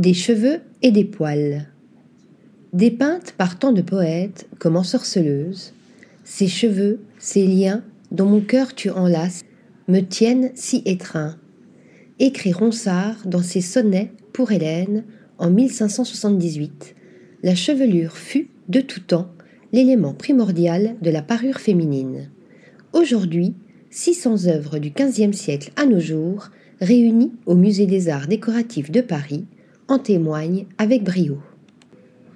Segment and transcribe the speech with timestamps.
[0.00, 1.66] Des cheveux et des poils.
[2.72, 5.74] Dépeinte par tant de poètes comme ensorceleuse,
[6.24, 9.44] ces cheveux, ces liens dont mon cœur tu enlaces,
[9.88, 11.36] me tiennent si étreint.
[12.18, 15.04] Écrit Ronsard dans ses sonnets pour Hélène
[15.36, 16.94] en 1578,
[17.42, 19.28] la chevelure fut, de tout temps,
[19.74, 22.30] l'élément primordial de la parure féminine.
[22.94, 23.52] Aujourd'hui,
[23.90, 26.48] 600 œuvres du XVe siècle à nos jours,
[26.80, 29.44] réunies au Musée des Arts décoratifs de Paris,
[29.90, 31.38] en témoigne avec brio.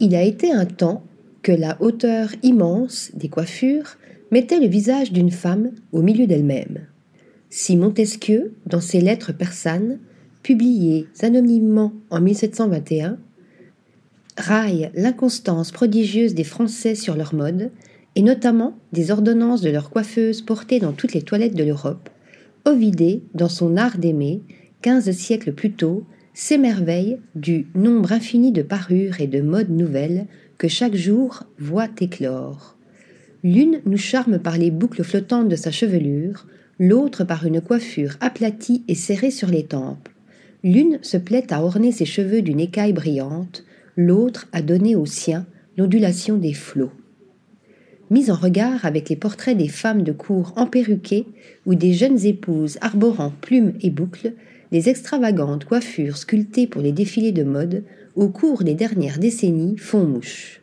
[0.00, 1.04] Il a été un temps
[1.42, 3.96] que la hauteur immense des coiffures
[4.30, 6.86] mettait le visage d'une femme au milieu d'elle-même.
[7.50, 10.00] Si Montesquieu, dans ses lettres persanes,
[10.42, 13.18] publiées anonymement en 1721,
[14.36, 17.70] raille l'inconstance prodigieuse des Français sur leur mode,
[18.16, 22.08] et notamment des ordonnances de leurs coiffeuses portées dans toutes les toilettes de l'Europe,
[22.64, 24.42] Ovidé, dans son Art d'aimer,
[24.80, 26.04] quinze siècles plus tôt,
[26.34, 30.26] s'émerveille du nombre infini de parures et de modes nouvelles
[30.58, 32.76] que chaque jour voit éclore.
[33.44, 36.46] L'une nous charme par les boucles flottantes de sa chevelure,
[36.80, 40.08] l'autre par une coiffure aplatie et serrée sur les tempes.
[40.64, 43.64] L'une se plaît à orner ses cheveux d'une écaille brillante,
[43.96, 46.92] l'autre à donner aux siens l'ondulation des flots.
[48.10, 51.26] Mise en regard avec les portraits des femmes de cour emperruquées
[51.64, 54.32] ou des jeunes épouses arborant plumes et boucles,
[54.88, 60.60] extravagantes coiffures sculptées pour les défilés de mode au cours des dernières décennies font mouche.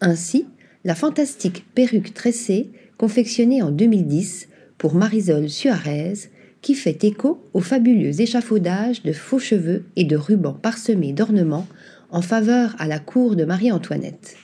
[0.00, 0.46] Ainsi,
[0.84, 6.14] la fantastique perruque tressée, confectionnée en 2010 pour Marisol Suarez,
[6.62, 11.66] qui fait écho au fabuleux échafaudage de faux cheveux et de rubans parsemés d'ornements
[12.10, 14.36] en faveur à la cour de Marie-Antoinette.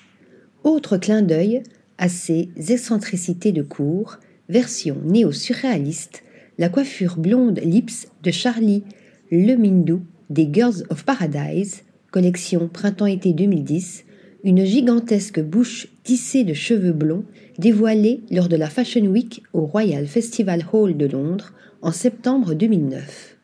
[0.64, 1.62] Autre clin d'œil
[1.98, 6.22] à ces excentricités de cour, version néo-surréaliste
[6.62, 8.84] la coiffure blonde lips de Charlie
[9.32, 11.82] Lemindou des Girls of Paradise,
[12.12, 14.04] collection printemps-été 2010,
[14.44, 17.24] une gigantesque bouche tissée de cheveux blonds
[17.58, 23.38] dévoilée lors de la Fashion Week au Royal Festival Hall de Londres en septembre 2009.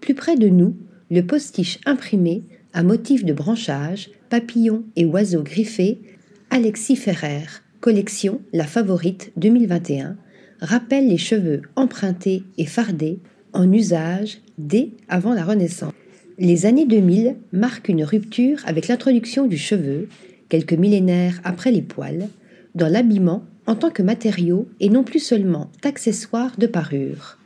[0.00, 0.78] Plus près de nous,
[1.10, 2.42] le postiche imprimé
[2.72, 6.00] à motifs de branchage, papillons et oiseaux griffés,
[6.48, 7.44] Alexis Ferrer,
[7.80, 10.16] collection La Favorite 2021,
[10.60, 13.18] rappelle les cheveux empruntés et fardés
[13.52, 15.92] en usage dès avant la Renaissance.
[16.38, 20.08] Les années 2000 marquent une rupture avec l'introduction du cheveu,
[20.48, 22.28] quelques millénaires après les poils,
[22.74, 27.38] dans l'habillement en tant que matériau et non plus seulement d'accessoire de parure.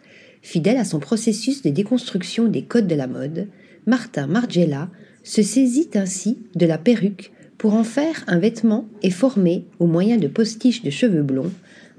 [0.42, 3.46] Fidèle à son processus de déconstruction des codes de la mode,
[3.86, 4.88] Martin Margiela
[5.22, 10.16] se saisit ainsi de la perruque pour en faire un vêtement et former, au moyen
[10.16, 11.52] de postiches de cheveux blonds,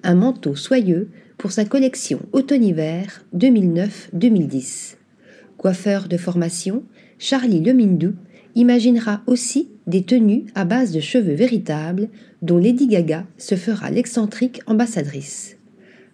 [0.04, 4.96] un manteau soyeux pour sa collection automne-hiver 2009-2010.
[5.58, 6.84] Coiffeur de formation,
[7.20, 8.14] Charlie Lemindou
[8.56, 12.10] imaginera aussi des tenues à base de cheveux véritables
[12.42, 15.58] dont Lady Gaga se fera l'excentrique ambassadrice.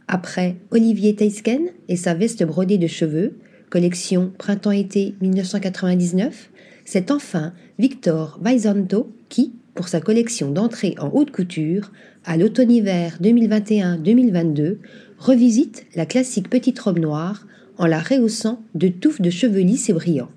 [0.08, 3.38] Après Olivier Teisken et sa veste brodée de cheveux,
[3.70, 6.50] collection printemps-été 1999,
[6.86, 11.92] c'est enfin Victor Vaisanto qui, pour sa collection d'entrées en haute couture,
[12.26, 14.80] à l'automne-hiver 2021-2022,
[15.20, 17.46] revisite la classique petite robe noire
[17.78, 20.32] en la rehaussant de touffes de cheveux lisses et brillants,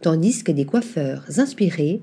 [0.00, 2.00] tandis que des coiffeurs inspirés,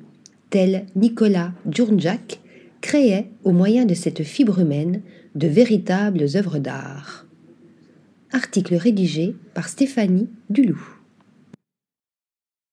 [0.51, 2.41] tels Nicolas Djurnjak,
[2.79, 5.01] créaient, au moyen de cette fibre humaine,
[5.33, 7.25] de véritables œuvres d'art.
[8.31, 10.96] Article rédigé par Stéphanie Dulou.